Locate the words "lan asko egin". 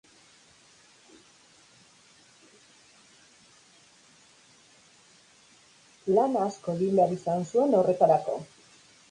6.17-6.99